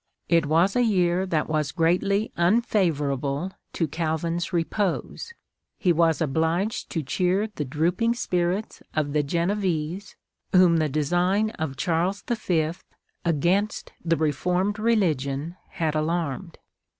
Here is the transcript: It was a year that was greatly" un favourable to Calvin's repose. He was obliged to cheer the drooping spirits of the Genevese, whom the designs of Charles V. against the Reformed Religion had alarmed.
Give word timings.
It 0.29 0.47
was 0.47 0.75
a 0.75 0.81
year 0.81 1.27
that 1.27 1.47
was 1.47 1.71
greatly" 1.71 2.31
un 2.49 2.61
favourable 2.63 3.51
to 3.73 3.87
Calvin's 3.87 4.51
repose. 4.51 5.31
He 5.77 5.93
was 5.93 6.21
obliged 6.21 6.89
to 6.89 7.03
cheer 7.03 7.45
the 7.53 7.65
drooping 7.65 8.15
spirits 8.15 8.81
of 8.95 9.13
the 9.13 9.21
Genevese, 9.21 10.15
whom 10.53 10.77
the 10.77 10.89
designs 10.89 11.51
of 11.59 11.77
Charles 11.77 12.23
V. 12.27 12.71
against 13.23 13.91
the 14.03 14.17
Reformed 14.17 14.79
Religion 14.79 15.55
had 15.69 15.93
alarmed. 15.93 16.57